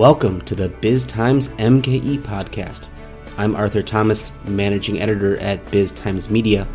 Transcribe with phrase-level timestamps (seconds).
[0.00, 2.88] Welcome to the Biz Times MKE podcast.
[3.36, 6.66] I'm Arthur Thomas, managing editor at Biz Times Media.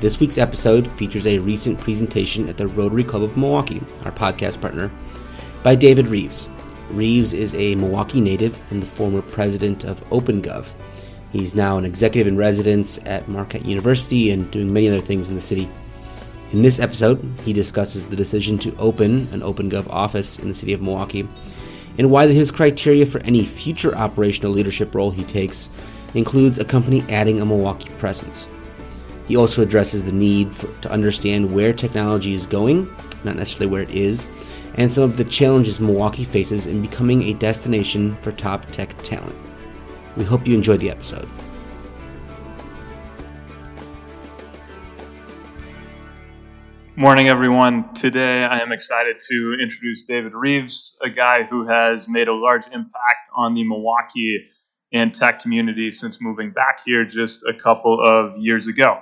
[0.00, 4.60] This week's episode features a recent presentation at the Rotary Club of Milwaukee, our podcast
[4.60, 4.92] partner,
[5.62, 6.50] by David Reeves.
[6.90, 10.74] Reeves is a Milwaukee native and the former president of OpenGov.
[11.30, 15.34] He's now an executive in residence at Marquette University and doing many other things in
[15.34, 15.70] the city.
[16.50, 20.74] In this episode, he discusses the decision to open an OpenGov office in the city
[20.74, 21.26] of Milwaukee
[21.98, 25.68] and why his criteria for any future operational leadership role he takes
[26.14, 28.48] includes a company adding a Milwaukee presence.
[29.28, 33.82] He also addresses the need for, to understand where technology is going, not necessarily where
[33.82, 34.28] it is,
[34.74, 39.36] and some of the challenges Milwaukee faces in becoming a destination for top tech talent.
[40.16, 41.28] We hope you enjoy the episode.
[47.02, 47.92] Morning, everyone.
[47.94, 52.68] Today I am excited to introduce David Reeves, a guy who has made a large
[52.68, 54.46] impact on the Milwaukee
[54.92, 59.00] and tech community since moving back here just a couple of years ago.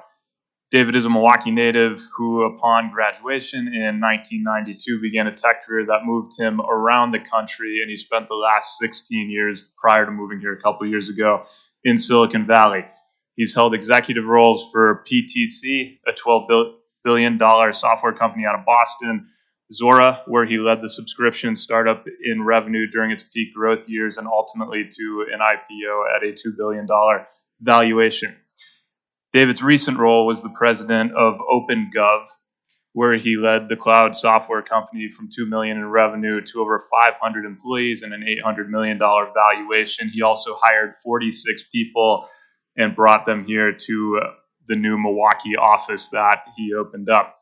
[0.70, 6.06] David is a Milwaukee native who, upon graduation in 1992, began a tech career that
[6.06, 10.40] moved him around the country, and he spent the last 16 years prior to moving
[10.40, 11.42] here a couple of years ago
[11.84, 12.86] in Silicon Valley.
[13.36, 19.26] He's held executive roles for PTC, a 12 billion dollar software company out of Boston,
[19.72, 24.26] Zuora, where he led the subscription startup in revenue during its peak growth years and
[24.26, 26.86] ultimately to an IPO at a $2 billion
[27.60, 28.34] valuation.
[29.32, 32.26] David's recent role was the president of OpenGov,
[32.94, 37.44] where he led the cloud software company from 2 million in revenue to over 500
[37.44, 40.08] employees and an 800 million dollar valuation.
[40.08, 42.26] He also hired 46 people
[42.76, 44.20] and brought them here to
[44.70, 47.40] the new Milwaukee office that he opened up.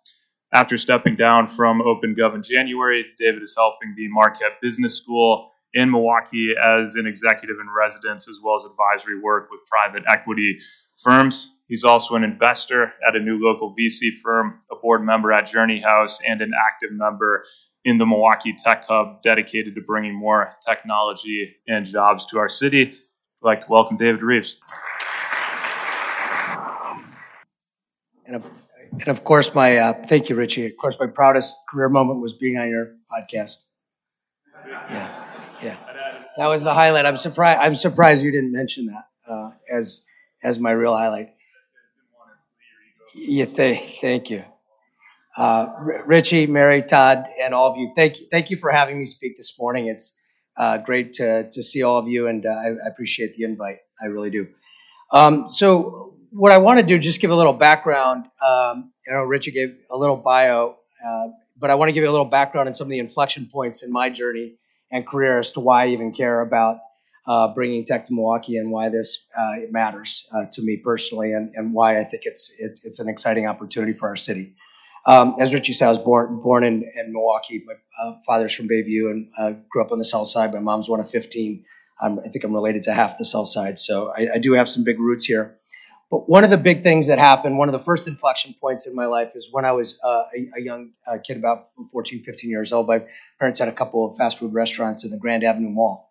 [0.53, 5.91] After stepping down from OpenGov in January, David is helping the Marquette Business School in
[5.91, 10.59] Milwaukee as an executive in residence, as well as advisory work with private equity
[11.03, 11.51] firms.
[11.69, 15.81] He's also an investor at a new local VC firm, a board member at Journey
[15.83, 17.45] House, and an active member
[17.85, 22.85] in the Milwaukee Tech Hub dedicated to bringing more technology and jobs to our city.
[22.85, 22.95] I'd
[23.43, 24.57] like to welcome David Reeves.
[28.29, 28.51] And of,
[28.93, 30.67] and of course, my uh, thank you, Richie.
[30.67, 33.65] Of course, my proudest career moment was being on your podcast.
[34.67, 35.25] Yeah,
[35.63, 35.77] yeah,
[36.37, 37.07] that was the highlight.
[37.07, 37.59] I'm surprised.
[37.61, 40.05] I'm surprised you didn't mention that uh, as
[40.43, 41.31] as my real highlight.
[43.15, 44.45] Yeah, thank, thank you.
[45.37, 45.67] Uh,
[46.05, 49.37] Richie, Mary, Todd, and all of you, thank you, thank you for having me speak
[49.37, 49.87] this morning.
[49.87, 50.21] It's
[50.57, 53.79] uh, great to, to see all of you, and uh, I, I, appreciate the invite.
[54.03, 54.49] I really do.
[55.13, 58.27] Um, so, what I want to do, just give a little background.
[58.45, 61.29] Um, I know Richie gave a little bio, uh,
[61.59, 63.83] but I want to give you a little background on some of the inflection points
[63.83, 64.55] in my journey
[64.91, 66.79] and career as to why I even care about
[67.27, 71.53] uh, bringing tech to Milwaukee and why this uh, matters uh, to me personally and,
[71.55, 74.55] and why I think it's, it's, it's an exciting opportunity for our city.
[75.07, 77.65] Um, as Richie said, I was born born in, in Milwaukee.
[77.67, 80.53] My uh, father's from Bayview and uh, grew up on the South Side.
[80.53, 81.65] My mom's one of 15.
[82.01, 84.85] I think I'm related to half the South Side, so I, I do have some
[84.85, 85.58] big roots here.
[86.11, 88.95] But one of the big things that happened, one of the first inflection points in
[88.95, 92.49] my life is when I was uh, a, a, young uh, kid, about 14, 15
[92.49, 92.87] years old.
[92.87, 93.05] My
[93.39, 96.09] parents had a couple of fast food restaurants in the Grand Avenue Mall.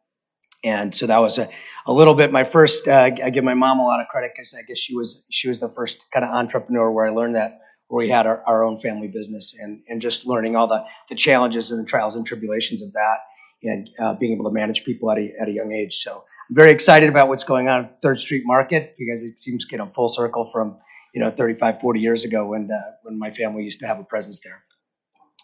[0.64, 1.50] And so that was a,
[1.88, 2.88] a little bit my first.
[2.88, 5.48] Uh, I give my mom a lot of credit because I guess she was she
[5.48, 8.64] was the first kind of entrepreneur where I learned that where we had our, our
[8.64, 12.26] own family business and and just learning all the the challenges and the trials and
[12.26, 13.20] tribulations of that
[13.64, 15.96] and uh, being able to manage people at a, at a young age.
[15.96, 19.78] So very excited about what's going on at Third Street Market because it seems to
[19.78, 20.78] get a full circle from
[21.14, 24.04] you know 35 40 years ago when uh, when my family used to have a
[24.04, 24.64] presence there.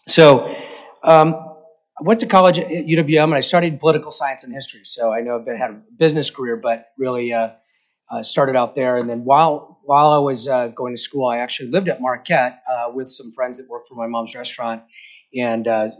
[0.08, 0.54] So.
[1.02, 1.50] Um,
[1.96, 4.80] I went to college at UWM and I studied political science and history.
[4.82, 7.50] So I know I've been, had a business career, but really uh,
[8.10, 8.96] uh, started out there.
[8.96, 12.62] And then while while I was uh, going to school, I actually lived at Marquette
[12.70, 14.82] uh, with some friends that worked for my mom's restaurant,
[15.36, 15.90] and uh,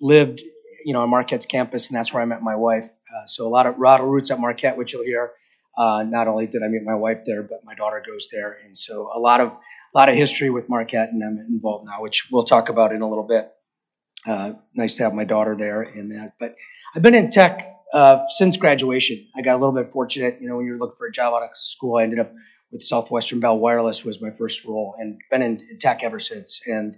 [0.00, 0.42] lived
[0.84, 2.86] you know on Marquette's campus, and that's where I met my wife.
[3.16, 5.32] Uh, so a lot of, lot of roots at Marquette, which you'll hear.
[5.78, 9.10] not only did I meet my wife there, but my daughter goes there, and so
[9.14, 9.56] a lot of
[9.94, 13.00] a lot of history with Marquette, and I'm involved now, which we'll talk about in
[13.00, 13.50] a little bit.
[14.26, 16.32] Uh, nice to have my daughter there in that.
[16.38, 16.54] But
[16.94, 19.26] I've been in tech uh, since graduation.
[19.36, 20.38] I got a little bit fortunate.
[20.40, 22.32] You know, when you're looking for a job out of school, I ended up
[22.72, 26.60] with Southwestern Bell Wireless was my first role, and been in tech ever since.
[26.66, 26.96] And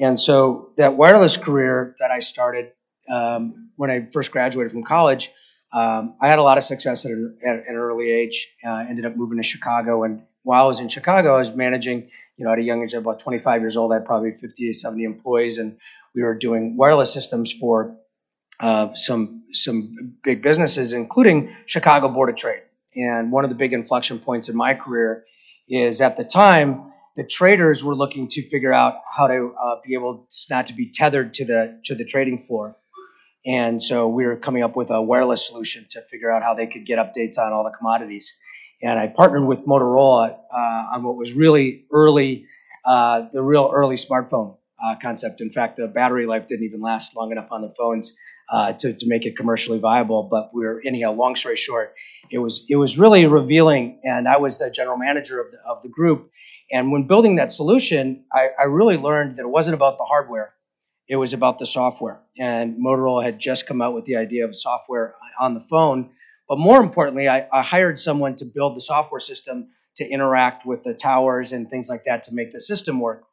[0.00, 2.72] and so that wireless career that I started
[3.08, 5.30] um, when I first graduated from college,
[5.74, 8.54] um, I had a lot of success at an, at an early age.
[8.64, 12.08] Uh, ended up moving to Chicago, and while I was in Chicago, I was managing.
[12.36, 14.74] You know, at a young age, about 25 years old, I had probably 50 to
[14.74, 15.76] 70 employees, and
[16.14, 17.96] we were doing wireless systems for
[18.60, 22.62] uh, some some big businesses, including Chicago Board of Trade.
[22.96, 25.24] And one of the big inflection points in my career
[25.68, 29.94] is at the time the traders were looking to figure out how to uh, be
[29.94, 32.76] able not to be tethered to the to the trading floor.
[33.46, 36.66] And so we were coming up with a wireless solution to figure out how they
[36.66, 38.38] could get updates on all the commodities.
[38.82, 42.46] And I partnered with Motorola uh, on what was really early,
[42.84, 45.40] uh, the real early smartphone uh, concept.
[45.40, 48.16] In fact, the battery life didn't even last long enough on the phones
[48.50, 50.24] uh, to, to make it commercially viable.
[50.30, 51.12] But we're anyhow.
[51.12, 51.94] Long story short,
[52.30, 55.82] it was it was really revealing, and I was the general manager of the of
[55.82, 56.30] the group.
[56.72, 60.54] And when building that solution, I, I really learned that it wasn't about the hardware;
[61.08, 62.20] it was about the software.
[62.38, 66.10] And Motorola had just come out with the idea of software on the phone.
[66.48, 70.82] But more importantly, I, I hired someone to build the software system to interact with
[70.82, 73.24] the towers and things like that to make the system work.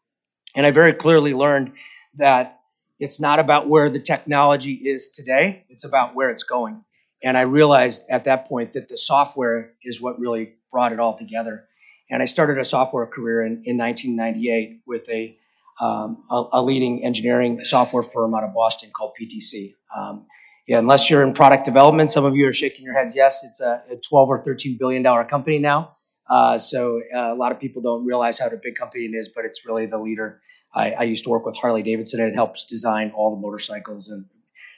[0.56, 1.74] And I very clearly learned
[2.16, 2.60] that
[3.00, 6.84] it's not about where the technology is today, it's about where it's going.
[7.24, 11.14] And I realized at that point that the software is what really brought it all
[11.14, 11.66] together.
[12.10, 15.38] And I started a software career in, in 1998 with a,
[15.82, 19.74] um, a, a, leading engineering software firm out of Boston called PTC.
[19.96, 20.28] Um,
[20.68, 23.16] yeah, unless you're in product development, some of you are shaking your heads.
[23.16, 25.98] Yes, it's a, a 12 or 13 billion dollar company now.
[26.30, 29.44] Uh, so uh, a lot of people don't realize how big company it is, but
[29.44, 30.42] it's really the leader
[30.74, 32.22] I, I used to work with Harley Davidson.
[32.22, 34.26] It helps design all the motorcycles and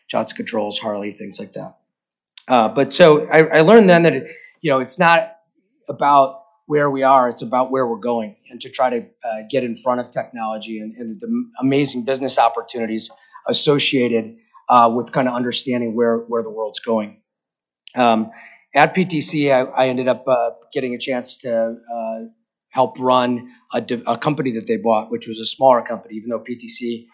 [0.10, 1.78] Johnson Controls, Harley, things like that.
[2.48, 5.38] Uh, but so I, I, learned then that it, you know it's not
[5.88, 9.64] about where we are; it's about where we're going, and to try to uh, get
[9.64, 13.10] in front of technology and, and, the amazing business opportunities
[13.48, 14.38] associated
[14.70, 17.22] uh, with kind of understanding where where the world's going.
[17.96, 18.32] Um,
[18.76, 22.20] at PTC, I, I ended up uh, getting a chance to uh,
[22.70, 26.40] help run a, a, company that they bought, which was a smaller company, even though
[26.40, 27.06] PTC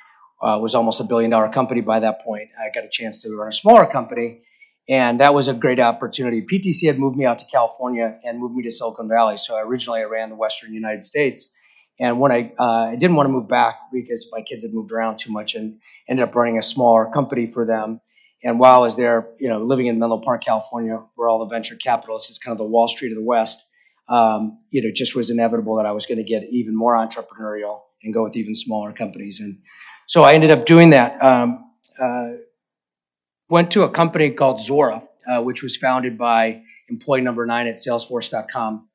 [0.42, 2.50] uh, was almost a billion dollar company by that point.
[2.57, 4.44] I got a chance to run a smaller company,
[4.90, 6.42] and that was a great opportunity.
[6.42, 9.38] PTC had moved me out to California and moved me to Silicon Valley.
[9.38, 11.56] So originally I ran the Western United States.
[12.00, 14.92] And when I, uh, I didn't want to move back because my kids had moved
[14.92, 18.02] around too much and ended up running a smaller company for them.
[18.44, 21.54] And while I was there, you know, living in Menlo Park, California, where all the
[21.54, 23.70] venture capitalists, it's kind of the Wall Street of the West,
[24.08, 27.82] um, you know, just was inevitable that I was going to get even more entrepreneurial
[28.02, 29.40] and go with even smaller companies.
[29.40, 29.60] And
[30.08, 31.24] so I ended up doing that.
[31.24, 31.66] Um,
[32.02, 32.30] uh,
[33.50, 37.75] went to a company called Zuora, uh, which was founded by employee number nine at
[37.75, 38.88] Salesforce.com,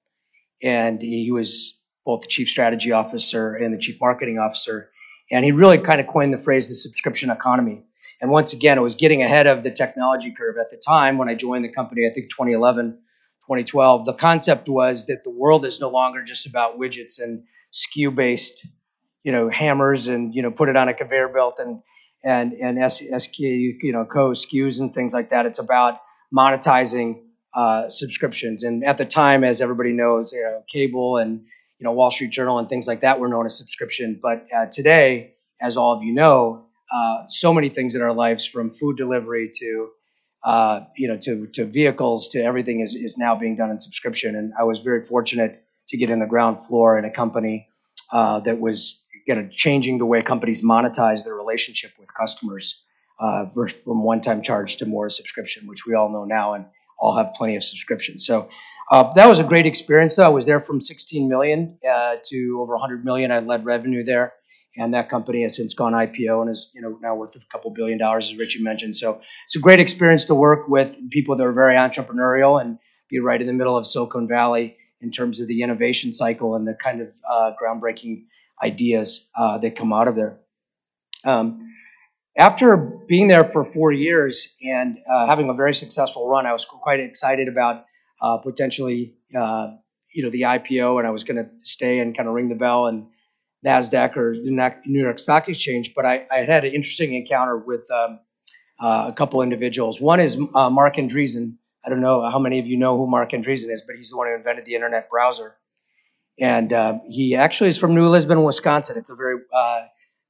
[0.63, 4.91] and he was both the chief strategy officer and the chief marketing officer.
[5.31, 7.83] And he really kind of coined the phrase the subscription economy.
[8.21, 11.29] And once again, it was getting ahead of the technology curve at the time when
[11.29, 12.07] I joined the company.
[12.07, 12.99] I think 2011
[13.45, 17.43] 2012, the concept was that the world is no longer just about widgets and
[17.75, 18.67] SKU based,
[19.23, 21.83] you know, hammers and you know put it on a conveyor belt and
[22.25, 25.47] and and SQ you know co SKUs and things like that.
[25.47, 26.01] It's about
[26.37, 27.21] monetizing
[27.55, 28.65] uh, subscriptions.
[28.65, 31.41] And at the time, as everybody knows, you know, cable and
[31.79, 34.19] you know Wall Street Journal and things like that were known as subscription.
[34.21, 38.47] But uh, today, as all of you know, uh, so many things in our lives,
[38.47, 39.91] from food delivery to
[40.45, 44.37] uh, you know, to, to vehicles, to everything is, is now being done in subscription.
[44.37, 47.69] And I was very fortunate to get in the ground floor in a company
[48.13, 52.85] uh, that was you know, changing the way companies monetize their relationship with customers
[53.21, 56.67] uh, from one-time charge to more subscription, which we all know now and
[56.99, 58.27] all have plenty of subscriptions.
[58.27, 58.49] So
[58.91, 60.17] uh, that was a great experience.
[60.17, 63.33] Though I was there from 16 million uh, to over 100 million.
[63.33, 64.35] I led revenue there
[64.77, 67.71] and that company has since gone IPO and is you know now worth a couple
[67.71, 68.97] billion dollars, as Richie mentioned.
[68.97, 72.79] So it's a great experience to work with people that are very entrepreneurial and
[73.09, 76.67] be right in the middle of Silicon Valley in terms of the innovation cycle and
[76.67, 78.25] the kind of uh, groundbreaking
[78.63, 80.41] ideas uh, that come out of there.
[81.25, 81.73] Um,
[82.37, 86.65] after being there for four years and uh, having a very successful run, I was
[86.65, 87.85] quite excited about
[88.21, 89.73] uh, potentially, uh,
[90.13, 92.55] you know, the IPO, and I was going to stay and kind of ring the
[92.55, 93.07] bell and
[93.65, 97.91] NASDAQ or the New York Stock Exchange, but I, I had an interesting encounter with
[97.91, 98.21] um,
[98.79, 100.01] uh, a couple individuals.
[100.01, 101.57] One is uh, Marc Andreessen.
[101.85, 104.17] I don't know how many of you know who Marc Andreessen is, but he's the
[104.17, 105.57] one who invented the internet browser.
[106.41, 108.97] And uh, he actually is from New Lisbon, Wisconsin.
[108.99, 109.83] It's a very uh,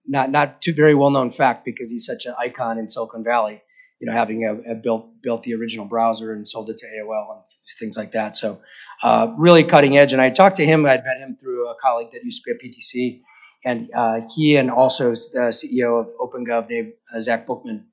[0.06, 3.62] not not too very well known fact because he's such an icon in Silicon Valley.
[4.00, 7.36] You know, having a, a built built the original browser and sold it to AOL
[7.36, 7.42] and
[7.78, 8.36] things like that.
[8.36, 8.60] So
[9.02, 10.12] uh, really cutting edge.
[10.12, 10.84] And I talked to him.
[10.84, 13.22] I'd met him through a colleague that used to be at PTC,
[13.64, 17.86] and uh, he and also the CEO of OpenGov named uh, Zach Bookman.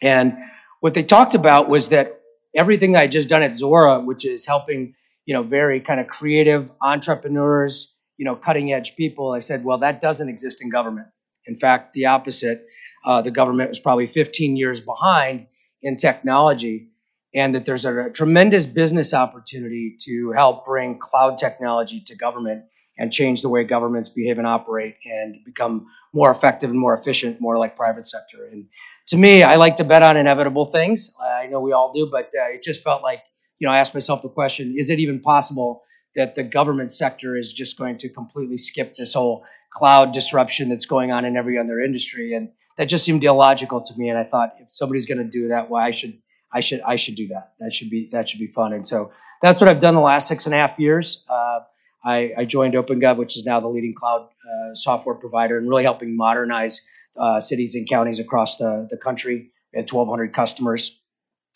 [0.00, 0.38] And
[0.80, 2.20] what they talked about was that
[2.54, 4.94] everything I just done at Zuora, which is helping
[5.26, 9.32] you know very kind of creative entrepreneurs, you know, cutting edge people.
[9.32, 11.08] I said, well, that doesn't exist in government.
[11.46, 12.66] In fact, the opposite.
[13.02, 15.46] Uh, the government was probably 15 years behind
[15.80, 16.90] in technology
[17.34, 22.64] and that there's a, tremendous business opportunity to help bring cloud technology to government
[22.98, 27.40] and change the way governments behave and operate and become more effective and more efficient,
[27.40, 28.48] more like private sector.
[28.50, 28.66] And
[29.08, 31.14] to me, I like to bet on inevitable things.
[31.22, 33.22] I know we all do, but uh, it just felt like,
[33.60, 35.84] you know, I asked myself the question, is it even possible
[36.16, 40.86] that the government sector is just going to completely skip this whole cloud disruption that's
[40.86, 42.34] going on in every other industry?
[42.34, 44.08] And that just seemed illogical to me.
[44.08, 46.18] And I thought if somebody's going to do that, well, I should
[46.52, 47.52] I should I should do that.
[47.60, 48.72] That should be that should be fun.
[48.72, 49.12] And so
[49.42, 51.24] that's what I've done the last six and a half years.
[51.28, 51.60] Uh,
[52.02, 55.82] I, I, joined OpenGov, which is now the leading cloud uh, software provider, and really
[55.84, 56.80] helping modernize
[57.18, 59.50] uh, cities and counties across the, the country.
[59.72, 61.02] We had 1,200 customers,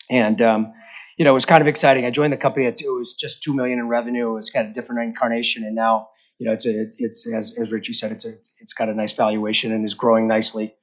[0.09, 0.73] and um,
[1.17, 2.05] you know it was kind of exciting.
[2.05, 4.31] I joined the company; at, it was just two million in revenue.
[4.31, 7.71] It was kind of different incarnation, and now you know it's a it's as, as
[7.71, 10.75] Richie said, it's a it's got a nice valuation and is growing nicely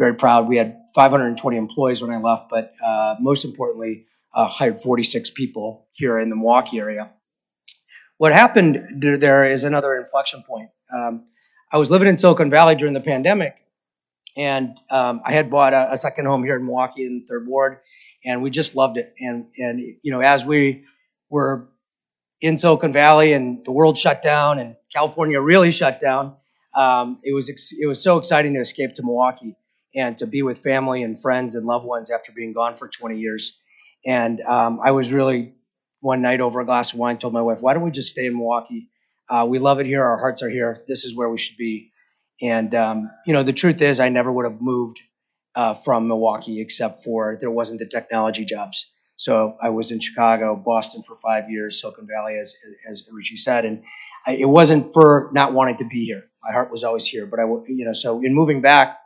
[0.00, 0.48] very proud.
[0.48, 5.88] We had 520 employees when I left, but uh, most importantly, uh, hired 46 people
[5.92, 7.10] here in the Milwaukee area.
[8.16, 10.70] What happened there is another inflection point.
[10.94, 11.26] Um,
[11.70, 13.56] I was living in Silicon Valley during the pandemic,
[14.36, 17.46] and um, I had bought a, a, second home here in Milwaukee in the third
[17.46, 17.78] ward,
[18.24, 19.14] and we just loved it.
[19.20, 20.84] And and you know, as we
[21.28, 21.68] were
[22.40, 26.36] in Silicon Valley and the world shut down and California really shut down,
[26.74, 29.56] um, it was ex- it was so exciting to escape to Milwaukee
[29.94, 33.18] and to be with family and friends and loved ones after being gone for 20
[33.18, 33.60] years.
[34.06, 35.54] And um, I was really
[36.00, 38.26] one night over a glass of wine told my wife, "Why don't we just stay
[38.26, 38.88] in Milwaukee?
[39.28, 40.02] Uh, we love it here.
[40.02, 40.82] Our hearts are here.
[40.88, 41.92] This is where we should be."
[42.42, 45.00] And um, you know, the truth is, I never would have moved
[45.54, 48.92] uh, from Milwaukee except for there wasn't the technology jobs.
[49.16, 52.56] So I was in Chicago, Boston for five years, Silicon Valley, as
[52.88, 53.82] as Richie said, and
[54.26, 56.24] I, it wasn't for not wanting to be here.
[56.42, 58.98] My heart was always here, but I, you know, so in moving back,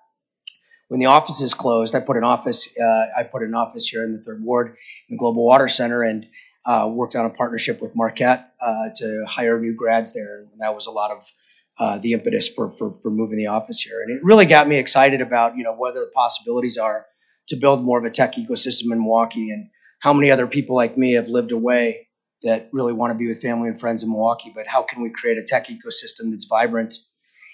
[0.89, 2.69] when the offices closed, I put an office.
[2.79, 4.77] Uh, I put an office here in the third ward,
[5.09, 6.27] the Global Water Center, and
[6.67, 10.41] uh, worked on a partnership with Marquette uh, to hire new grads there.
[10.41, 11.29] And that was a lot of
[11.79, 14.01] uh, the impetus for, for for moving the office here.
[14.03, 17.07] And it really got me excited about you know what the possibilities are
[17.49, 19.69] to build more of a tech ecosystem in Milwaukee, and
[20.01, 22.09] how many other people like me have lived away
[22.43, 24.53] that really want to be with family and friends in Milwaukee.
[24.55, 26.95] But how can we create a tech ecosystem that's vibrant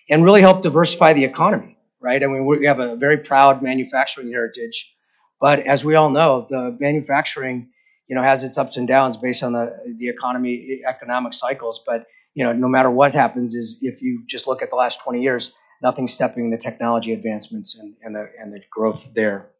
[0.09, 1.77] and really help diversify the economy?
[2.01, 2.23] right?
[2.23, 4.95] I mean, we have a very proud manufacturing heritage,
[5.41, 7.69] but as we all know, the manufacturing,
[8.09, 11.83] you know, has its ups and downs based on the the economy economic cycles.
[11.87, 15.03] But you know, no matter what happens, is if you just look at the last
[15.03, 19.51] 20 years, nothing's stepping the technology advancements and, and the and the growth there.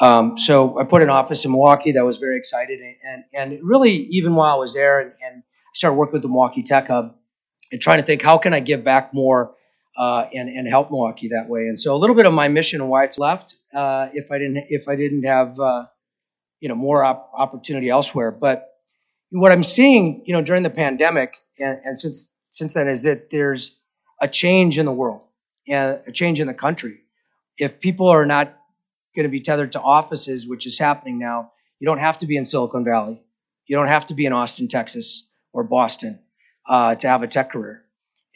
[0.00, 3.92] Um, so I put an office in Milwaukee that was very excited, and and really
[3.92, 5.42] even while I was there, and, and
[5.74, 7.14] started working with the Milwaukee Tech Hub
[7.72, 9.54] and trying to think how can I give back more
[9.96, 11.62] uh, and and help Milwaukee that way.
[11.62, 13.56] And so a little bit of my mission and why it's left.
[13.74, 15.86] Uh, if I didn't if I didn't have uh,
[16.60, 18.68] you know more op- opportunity elsewhere, but
[19.30, 23.30] what I'm seeing you know during the pandemic and, and since since then is that
[23.30, 23.80] there's
[24.20, 25.22] a change in the world
[25.68, 27.00] and a change in the country.
[27.58, 28.56] If people are not
[29.14, 32.36] going to be tethered to offices, which is happening now, you don't have to be
[32.36, 33.22] in Silicon Valley.
[33.66, 36.20] You don't have to be in Austin, Texas, or Boston
[36.68, 37.82] uh, to have a tech career.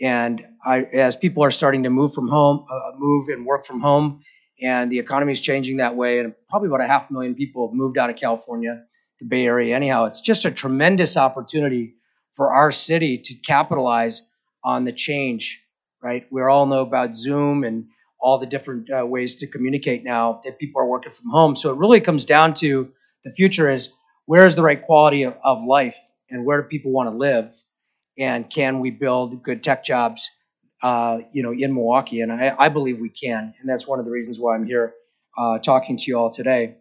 [0.00, 3.80] And I, as people are starting to move from home, uh, move and work from
[3.80, 4.23] home,
[4.62, 7.75] and the economy is changing that way, and probably about a half million people have
[7.75, 8.82] moved out of California,
[9.21, 9.75] the Bay Area.
[9.77, 11.95] Anyhow, it's just a tremendous opportunity
[12.33, 14.29] for our city to capitalize
[14.65, 15.65] on the change.
[16.03, 16.27] Right?
[16.31, 17.87] We all know about Zoom and
[18.21, 21.57] all the different uh, ways to communicate now that people are working from home.
[21.57, 22.91] So it really comes down to
[23.25, 23.93] the future is
[24.27, 25.99] where is the right quality of, of life
[26.31, 27.50] and where do people want to live
[28.19, 30.31] and can we build good tech jobs
[30.83, 34.05] uh, you know in milwaukee and I, I, believe we can and that's one of
[34.05, 34.95] the reasons why i'm here
[35.37, 36.77] uh, talking to you all today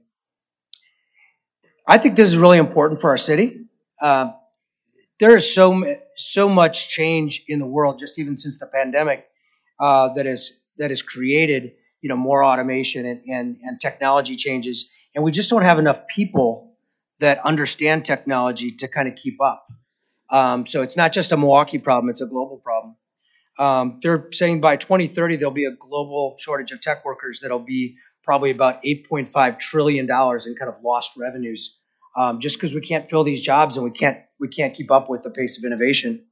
[1.89, 3.65] i think this is really important for our city.
[4.01, 4.31] Uh,
[5.19, 5.83] there is so
[6.15, 9.25] so much change in the world just even since the pandemic
[9.79, 14.91] uh, that is that has created you know more automation and, and, and technology changes.
[15.15, 16.77] And we just don't have enough people
[17.19, 19.67] that understand technology to kind of keep up.
[20.29, 22.95] Um, so it's not just a Milwaukee problem, it's a global problem.
[23.57, 27.97] Um, they're saying by 2030, there'll be a global shortage of tech workers that'll be
[28.29, 31.79] probably about $8.5 trillion in kind of lost revenues
[32.17, 35.09] um, just because we can't fill these jobs and we can't, we can't keep up
[35.09, 36.25] with the pace of innovation.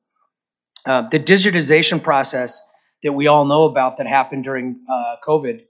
[0.85, 2.61] Uh, the digitization process
[3.03, 5.63] that we all know about that happened during uh, COVID.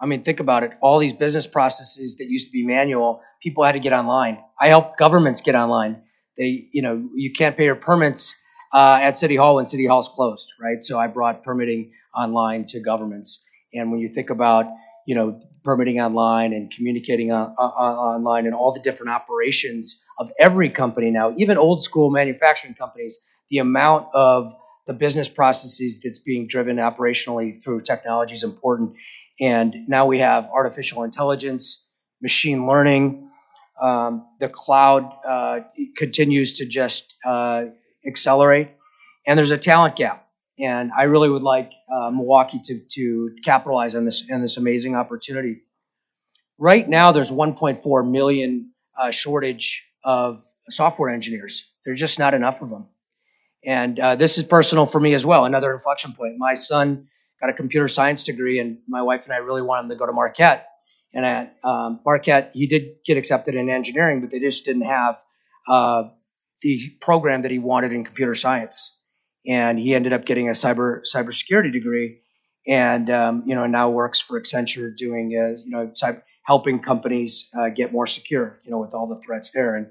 [0.00, 0.72] I mean, think about it.
[0.82, 4.38] All these business processes that used to be manual, people had to get online.
[4.60, 6.02] I helped governments get online
[6.40, 10.08] they, you know, you can't pay your permits uh, at City Hall when City Hall's
[10.08, 10.82] closed, right?
[10.82, 13.44] So I brought permitting online to governments.
[13.74, 14.66] And when you think about,
[15.06, 20.30] you know, permitting online and communicating on, on, online and all the different operations of
[20.38, 24.54] every company now, even old school manufacturing companies, the amount of
[24.86, 28.92] the business processes that's being driven operationally through technology is important.
[29.40, 31.86] And now we have artificial intelligence,
[32.20, 33.30] machine learning.
[33.80, 35.60] Um, the cloud uh,
[35.96, 37.64] continues to just uh,
[38.06, 38.68] accelerate,
[39.26, 40.19] and there's a talent gap.
[40.60, 44.94] And I really would like uh, Milwaukee to, to capitalize on this on this amazing
[44.94, 45.62] opportunity.
[46.58, 51.72] Right now, there's 1.4 million uh, shortage of software engineers.
[51.84, 52.88] There's just not enough of them.
[53.64, 55.46] And uh, this is personal for me as well.
[55.46, 56.34] Another inflection point.
[56.36, 57.08] My son
[57.40, 60.06] got a computer science degree, and my wife and I really wanted him to go
[60.06, 60.66] to Marquette.
[61.14, 65.18] And at um, Marquette, he did get accepted in engineering, but they just didn't have
[65.66, 66.04] uh,
[66.62, 68.99] the program that he wanted in computer science
[69.46, 72.20] and he ended up getting a cyber cybersecurity degree,
[72.66, 77.48] and um, you know now works for Accenture doing uh, you know cyber, helping companies
[77.56, 79.76] uh, get more secure, you know, with all the threats there.
[79.76, 79.86] And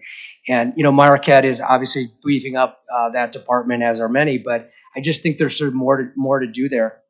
[0.48, 4.70] and you know Marquette is obviously beefing up uh, that department as are many, but
[4.96, 7.02] I just think there's sort of more to, more to do there.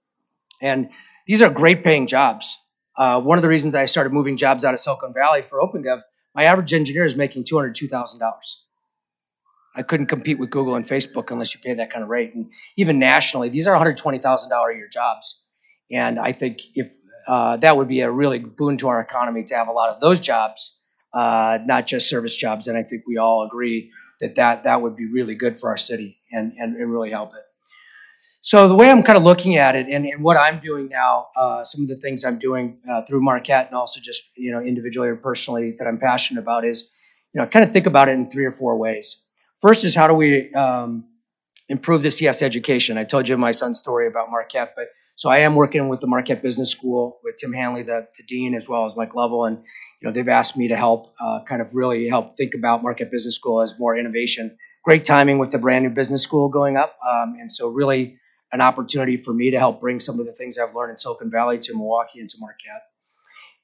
[0.61, 0.89] And
[1.25, 2.57] these are great paying jobs.
[2.97, 6.01] Uh, one of the reasons I started moving jobs out of Silicon Valley for OpenGov,
[6.35, 8.67] my average engineer is making two hundred two thousand dollars.
[9.75, 12.33] I couldn't compete with Google and Facebook unless you pay that kind of rate.
[12.33, 15.45] And even nationally, these are $120,000 a year jobs.
[15.91, 16.91] And I think if
[17.27, 19.99] uh, that would be a really boon to our economy to have a lot of
[19.99, 20.81] those jobs,
[21.13, 22.67] uh, not just service jobs.
[22.67, 25.77] And I think we all agree that that, that would be really good for our
[25.77, 27.43] city and, and, and really help it.
[28.41, 31.27] So the way I'm kind of looking at it and, and what I'm doing now,
[31.35, 34.61] uh, some of the things I'm doing uh, through Marquette and also just, you know,
[34.61, 36.91] individually or personally that I'm passionate about is,
[37.33, 39.25] you know, kind of think about it in three or four ways.
[39.61, 41.05] First is how do we um,
[41.67, 42.97] improve the CS education?
[42.97, 46.07] I told you my son's story about Marquette, but so I am working with the
[46.07, 49.57] Marquette Business School with Tim Hanley, the, the dean, as well as Mike Lovell, and
[49.57, 53.11] you know they've asked me to help, uh, kind of really help think about Marquette
[53.11, 54.57] Business School as more innovation.
[54.85, 58.17] Great timing with the brand new business school going up, um, and so really
[58.53, 61.29] an opportunity for me to help bring some of the things I've learned in Silicon
[61.29, 62.83] Valley to Milwaukee and to Marquette.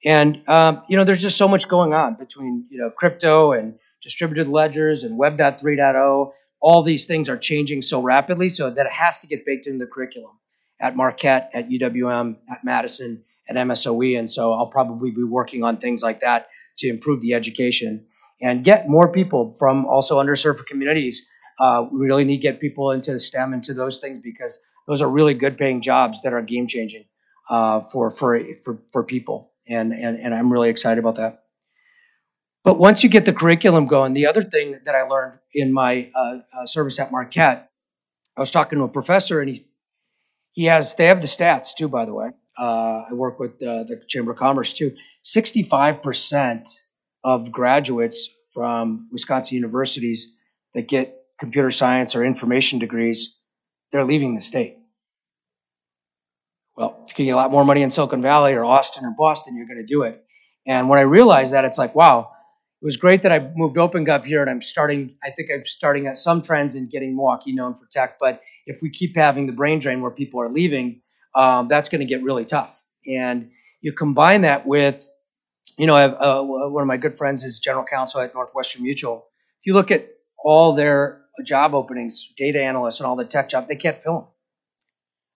[0.03, 3.75] And um, you know, there's just so much going on between you know crypto and
[4.05, 6.31] distributed ledgers and Web 3.0.
[6.61, 9.83] All these things are changing so rapidly, so that it has to get baked into
[9.83, 10.31] the curriculum
[10.79, 14.17] at Marquette, at UWM, at Madison, at MSOE.
[14.17, 18.05] And so I'll probably be working on things like that to improve the education
[18.41, 21.27] and get more people from also underserved communities.
[21.59, 25.09] Uh, we really need to get people into STEM, into those things, because those are
[25.09, 27.05] really good paying jobs that are game changing
[27.49, 29.51] uh, for, for, for, for people.
[29.67, 31.44] And, and, and I'm really excited about that.
[32.65, 36.09] But once you get the curriculum going, the other thing that I learned in my
[36.15, 37.69] uh, uh, service at Marquette,
[38.35, 39.61] I was talking to a professor, and he
[40.51, 41.87] he has they have the stats too.
[41.87, 44.95] By the way, uh, I work with uh, the Chamber of Commerce too.
[45.21, 46.67] Sixty five percent
[47.23, 50.35] of graduates from Wisconsin universities
[50.73, 53.37] that get computer science or information degrees,
[53.91, 54.77] they're leaving the state.
[56.75, 59.55] Well, if you get a lot more money in Silicon Valley or Austin or Boston,
[59.55, 60.23] you're going to do it.
[60.65, 62.31] And when I realized that, it's like, wow,
[62.85, 66.17] was great that I moved OpenGov here and I'm starting, I think I'm starting at
[66.17, 68.17] some trends in getting Milwaukee known for tech.
[68.19, 71.01] But if we keep having the brain drain where people are leaving,
[71.33, 72.83] um, that's going to get really tough.
[73.07, 73.49] And
[73.81, 75.07] you combine that with,
[75.79, 78.83] you know, I have, uh, one of my good friends is general counsel at Northwestern
[78.83, 79.29] Mutual.
[79.59, 83.67] If you look at all their job openings, data analysts and all the tech jobs,
[83.67, 84.27] they can't fill them.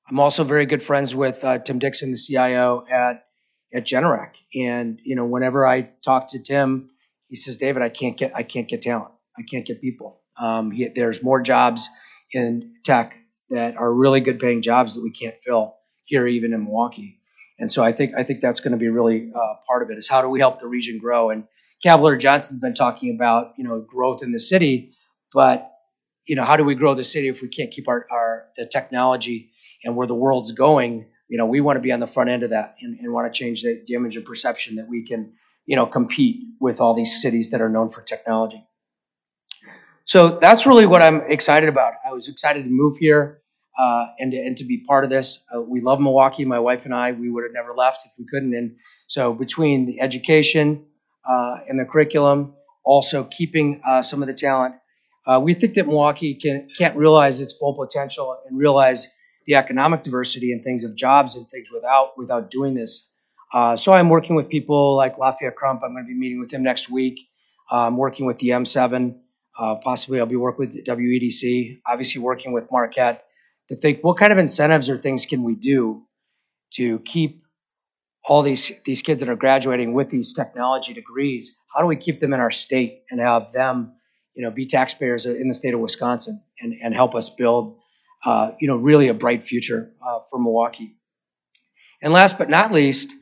[0.07, 3.25] I'm also very good friends with uh, Tim Dixon, the CIO at
[3.71, 6.89] at Generac, and you know, whenever I talk to Tim,
[7.29, 9.11] he says, David, I can't get I can't get talent.
[9.37, 10.21] I can't get people.
[10.37, 11.87] Um, he, there's more jobs
[12.33, 13.15] in tech
[13.49, 17.19] that are really good paying jobs that we can't fill here, even in Milwaukee.
[17.59, 19.97] And so I think I think that's going to be really uh, part of it.
[19.97, 21.29] Is how do we help the region grow?
[21.29, 21.45] And
[21.83, 24.93] Cavalier Johnson's been talking about you know growth in the city,
[25.33, 25.71] but
[26.27, 28.65] you know how do we grow the city if we can't keep our, our the
[28.65, 29.51] technology
[29.83, 31.05] and where the world's going?
[31.27, 33.31] You know we want to be on the front end of that and, and want
[33.31, 35.33] to change the, the image and perception that we can
[35.65, 38.65] you know, compete with all these cities that are known for technology.
[40.05, 41.93] So that's really what I'm excited about.
[42.05, 43.41] I was excited to move here
[43.77, 45.45] uh, and, to, and to be part of this.
[45.55, 46.45] Uh, we love Milwaukee.
[46.45, 48.55] My wife and I, we would have never left if we couldn't.
[48.55, 48.75] And
[49.07, 50.85] so between the education
[51.29, 54.75] uh, and the curriculum, also keeping uh, some of the talent,
[55.27, 59.07] uh, we think that Milwaukee can, can't realize its full potential and realize
[59.45, 63.08] the economic diversity and things of jobs and things without without doing this
[63.53, 65.81] uh, so I'm working with people like Lafayette Crump.
[65.83, 67.27] I'm going to be meeting with him next week.
[67.71, 69.15] Uh, I'm working with the M7.
[69.57, 71.81] Uh, possibly I'll be working with WEDC.
[71.85, 73.25] Obviously working with Marquette
[73.69, 76.03] to think what kind of incentives or things can we do
[76.71, 77.43] to keep
[78.25, 82.19] all these these kids that are graduating with these technology degrees, how do we keep
[82.19, 83.93] them in our state and have them,
[84.35, 87.77] you know, be taxpayers in the state of Wisconsin and, and help us build,
[88.25, 90.95] uh, you know, really a bright future uh, for Milwaukee.
[92.01, 93.13] And last but not least,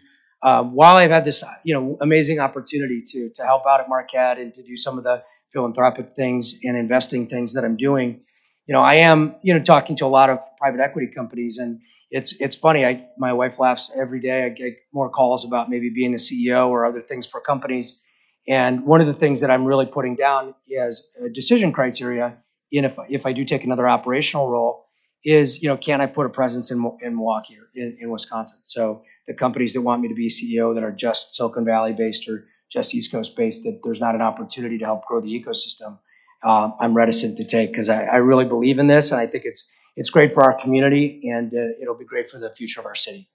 [0.43, 4.37] uh, while I've had this, you know, amazing opportunity to to help out at Marquette
[4.37, 8.21] and to do some of the philanthropic things and investing things that I'm doing,
[8.67, 11.79] you know, I am, you know, talking to a lot of private equity companies and
[12.11, 12.85] it's it's funny.
[12.85, 14.45] I my wife laughs every day.
[14.45, 18.01] I get more calls about maybe being a CEO or other things for companies.
[18.47, 22.37] And one of the things that I'm really putting down as a decision criteria
[22.71, 24.85] in if if I do take another operational role
[25.25, 28.59] is you know can I put a presence in in Milwaukee or in, in Wisconsin?
[28.61, 32.27] So the companies that want me to be CEO that are just Silicon Valley based
[32.29, 35.99] or just East Coast based, that there's not an opportunity to help grow the ecosystem.
[36.43, 39.45] Um, I'm reticent to take because I, I really believe in this and I think
[39.45, 42.85] it's it's great for our community and uh, it'll be great for the future of
[42.85, 43.27] our city.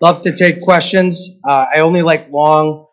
[0.00, 1.40] Love to take questions.
[1.44, 2.86] Uh, I only like long,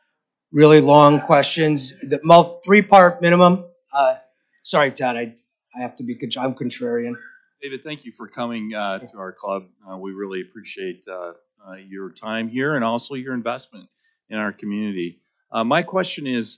[0.55, 1.99] really long questions.
[1.99, 3.65] The multi, three-part minimum.
[3.93, 4.15] Uh,
[4.63, 5.17] sorry, Todd.
[5.17, 5.35] I,
[5.75, 6.17] I have to be.
[6.39, 7.15] I'm contrarian.
[7.61, 9.65] David, thank you for coming uh, to our club.
[9.87, 11.33] Uh, we really appreciate uh,
[11.67, 13.89] uh, your time here and also your investment
[14.29, 15.19] in our community.
[15.51, 16.57] Uh, my question is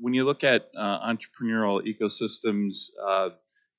[0.00, 2.88] when you look at entrepreneurial ecosystems,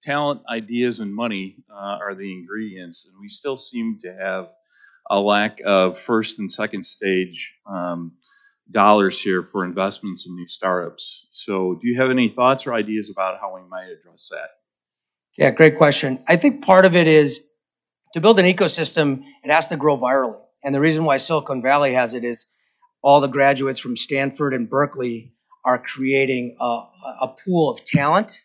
[0.02, 4.50] talent, ideas, and money are the ingredients, and we still seem to have
[5.10, 8.12] a lack of first and second stage um,
[8.72, 11.28] dollars here for investments in new startups.
[11.32, 14.50] So, do you have any thoughts or ideas about how we might address that?
[15.38, 16.24] Yeah, great question.
[16.28, 17.46] I think part of it is
[18.14, 20.40] to build an ecosystem, it has to grow virally.
[20.64, 22.48] And the reason why Silicon Valley has it is
[23.04, 26.84] all the graduates from Stanford and Berkeley are creating a,
[27.22, 28.42] a pool of talent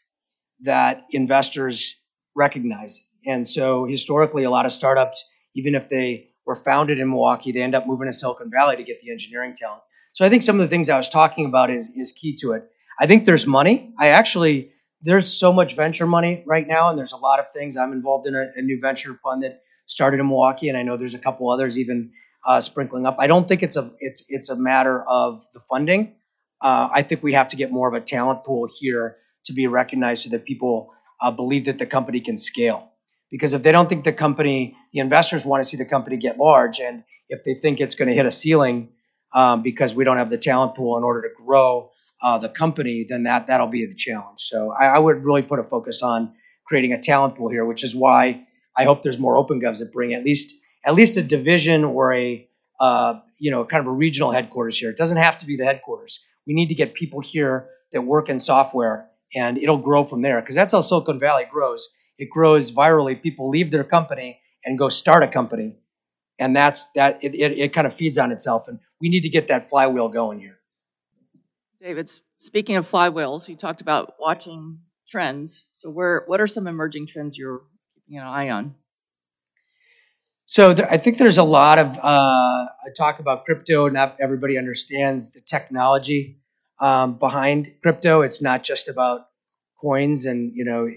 [0.62, 2.02] that investors
[2.34, 3.08] recognize.
[3.26, 7.62] And so historically, a lot of startups, even if they were founded in Milwaukee, they
[7.62, 9.82] end up moving to Silicon Valley to get the engineering talent.
[10.12, 12.52] So I think some of the things I was talking about is, is key to
[12.52, 12.64] it.
[13.00, 13.94] I think there's money.
[13.98, 17.76] I actually, there's so much venture money right now, and there's a lot of things.
[17.76, 20.96] I'm involved in a, a new venture fund that started in Milwaukee, and I know
[20.96, 22.12] there's a couple others even
[22.46, 23.16] uh, sprinkling up.
[23.18, 26.14] I don't think it's a it's it's a matter of the funding.
[26.60, 29.66] Uh, I think we have to get more of a talent pool here to be
[29.66, 30.90] recognized so that people
[31.22, 32.92] uh, believe that the company can scale.
[33.30, 36.36] Because if they don't think the company, the investors want to see the company get
[36.36, 38.90] large, and if they think it's going to hit a ceiling
[39.32, 41.90] um, because we don't have the talent pool in order to grow
[42.22, 44.40] uh, the company, then that that'll be the challenge.
[44.40, 46.32] So I, I would really put a focus on
[46.66, 49.92] creating a talent pool here, which is why I hope there's more open govs that
[49.92, 52.46] bring at least at least a division or a
[52.78, 54.90] uh, you know kind of a regional headquarters here.
[54.90, 56.24] It doesn't have to be the headquarters.
[56.46, 60.40] We need to get people here that work in software, and it'll grow from there
[60.40, 61.88] because that's how Silicon Valley grows.
[62.18, 63.20] It grows virally.
[63.20, 65.76] People leave their company and go start a company,
[66.40, 67.22] and that's that.
[67.22, 70.08] It, it, it kind of feeds on itself, and we need to get that flywheel
[70.08, 70.58] going here.
[71.78, 75.66] David, speaking of flywheels, you talked about watching trends.
[75.72, 77.62] So, where what are some emerging trends you're
[77.94, 78.74] keeping an eye on?
[80.46, 82.66] So I think there's a lot of uh,
[82.98, 83.88] talk about crypto.
[83.88, 86.40] Not everybody understands the technology
[86.80, 88.22] um, behind crypto.
[88.22, 89.28] It's not just about
[89.80, 90.88] coins and you know uh,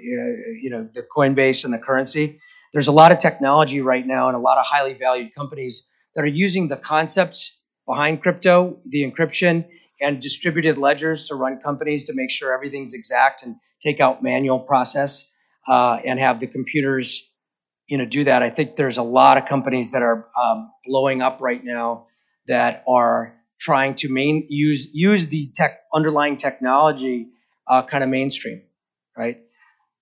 [0.59, 2.39] you know the Coinbase and the currency.
[2.73, 6.23] There's a lot of technology right now and a lot of highly valued companies that
[6.23, 9.65] are using the concepts behind crypto, the encryption
[10.01, 14.59] and distributed ledgers to run companies to make sure everything's exact and take out manual
[14.59, 15.31] process
[15.67, 17.29] uh, and have the computers
[17.87, 18.41] you know do that.
[18.41, 22.07] I think there's a lot of companies that are um, blowing up right now
[22.47, 27.27] that are trying to main use use the tech underlying technology
[27.67, 28.61] uh, kind of mainstream,
[29.17, 29.39] right?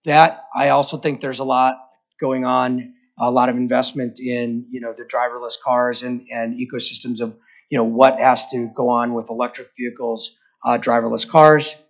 [0.06, 1.76] That I also think there's a lot
[2.22, 7.20] going on, a lot of investment in you know the driverless cars and and ecosystems
[7.20, 7.36] of
[7.70, 11.84] you know what has to go on with electric vehicles, uh, driverless cars.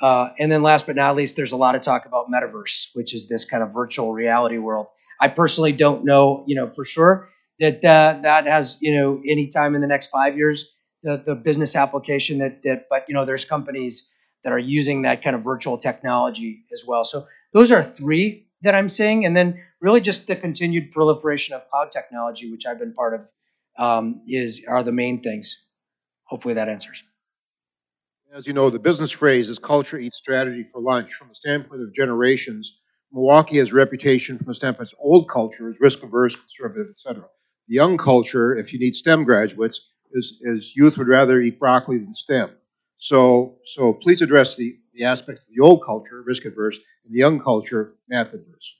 [0.00, 3.14] Uh, and then last but not least, there's a lot of talk about metaverse, which
[3.14, 4.88] is this kind of virtual reality world.
[5.20, 7.28] I personally don't know, you know, for sure
[7.60, 11.34] that uh, that has, you know, any time in the next five years, the, the
[11.34, 14.10] business application that, that, but, you know, there's companies
[14.42, 17.04] that are using that kind of virtual technology as well.
[17.04, 19.24] So those are three that I'm seeing.
[19.24, 23.20] And then really just the continued proliferation of cloud technology, which I've been part of,
[23.78, 25.66] um, is are the main things.
[26.24, 27.02] Hopefully that answers.
[28.34, 31.12] As you know, the business phrase is culture eats strategy for lunch.
[31.12, 32.80] From the standpoint of generations,
[33.12, 37.24] Milwaukee has a reputation from the standpoint of old culture is risk averse, conservative, etc.
[37.68, 41.98] The young culture, if you need STEM graduates, is, is youth would rather eat broccoli
[41.98, 42.50] than STEM.
[42.98, 47.18] So, so please address the the aspects of the old culture, risk adverse, and the
[47.18, 48.76] young culture, math adverse?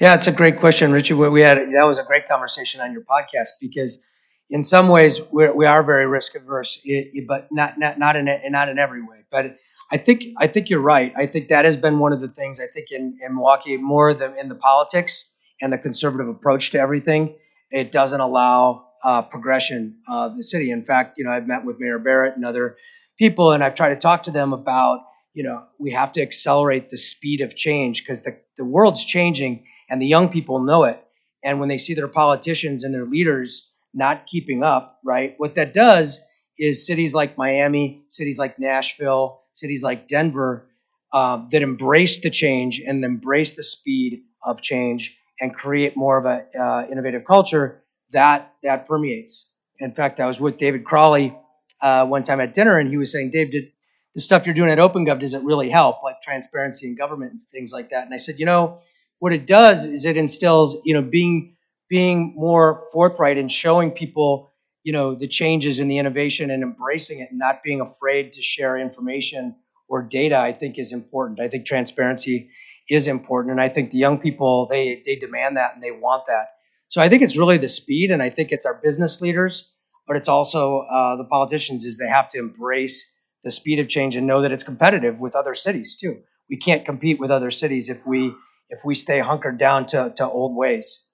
[0.00, 1.16] Yeah, it's a great question, Richard.
[1.16, 4.06] We had that was a great conversation on your podcast because
[4.50, 6.84] in some ways we're, we are very risk averse,
[7.26, 9.24] but not not not in not in every way.
[9.30, 9.56] But
[9.90, 11.12] I think I think you're right.
[11.16, 14.12] I think that has been one of the things I think in, in Milwaukee more
[14.12, 17.34] than in the politics and the conservative approach to everything.
[17.70, 20.70] It doesn't allow uh, progression of the city.
[20.70, 22.76] In fact, you know I've met with Mayor Barrett and other
[23.18, 25.00] people, and I've tried to talk to them about
[25.34, 29.64] you know we have to accelerate the speed of change because the the world's changing
[29.88, 31.02] and the young people know it.
[31.44, 35.34] And when they see their politicians and their leaders not keeping up, right?
[35.38, 36.20] What that does
[36.58, 40.68] is cities like Miami, cities like Nashville, cities like Denver
[41.12, 46.24] uh, that embrace the change and embrace the speed of change and create more of
[46.24, 47.80] a uh, innovative culture
[48.12, 49.50] that that permeates.
[49.78, 51.36] In fact, I was with David Crowley
[51.82, 53.72] uh, one time at dinner, and he was saying, "Dave, did
[54.14, 57.40] the stuff you're doing at OpenGov does it really help, like transparency in government and
[57.40, 58.80] things like that?" And I said, "You know,
[59.18, 61.56] what it does is it instills, you know, being
[61.88, 64.50] being more forthright and showing people,
[64.82, 68.42] you know, the changes and the innovation and embracing it and not being afraid to
[68.42, 69.54] share information
[69.88, 71.38] or data, I think is important.
[71.38, 72.48] I think transparency
[72.88, 73.52] is important.
[73.52, 76.46] And I think the young people, they, they demand that and they want that.
[76.88, 79.74] So I think it's really the speed and I think it's our business leaders,
[80.06, 84.16] but it's also uh, the politicians is they have to embrace the speed of change
[84.16, 86.20] and know that it's competitive with other cities too.
[86.48, 88.34] We can't compete with other cities if we
[88.68, 91.06] if we stay hunkered down to, to old ways.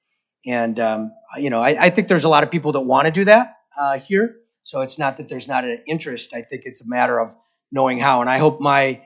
[0.46, 3.12] And um, you know, I, I, think there's a lot of people that want to
[3.12, 4.36] do that uh, here.
[4.62, 6.34] So it's not that there's not an interest.
[6.34, 7.34] I think it's a matter of
[7.72, 8.20] knowing how.
[8.20, 9.02] And I hope my,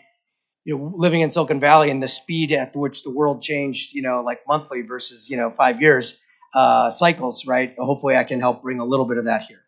[0.65, 4.03] you know, living in Silicon Valley and the speed at which the world changed, you
[4.03, 6.21] know, like monthly versus you know five years
[6.55, 7.75] uh, cycles, right?
[7.79, 9.63] Hopefully, I can help bring a little bit of that here.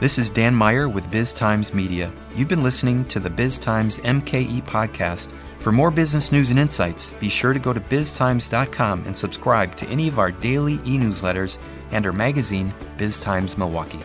[0.00, 2.12] This is Dan Meyer with Biz Times Media.
[2.36, 7.10] You've been listening to the Biz Times MKE podcast for more business news and insights,
[7.18, 11.60] be sure to go to biztimes.com and subscribe to any of our daily e newsletters
[11.90, 13.98] and our magazine, Biz Times Milwaukee.